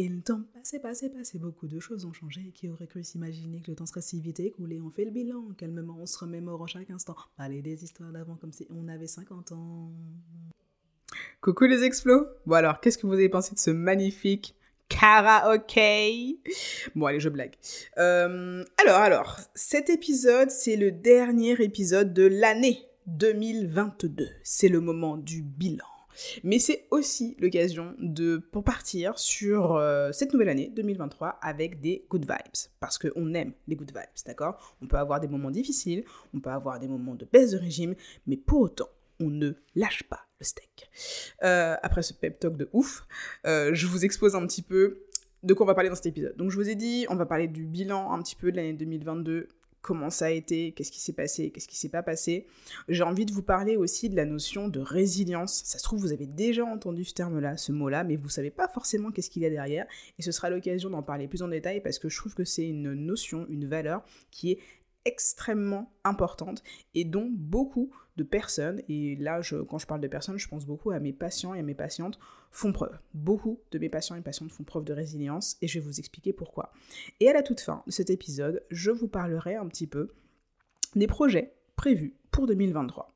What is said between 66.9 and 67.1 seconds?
et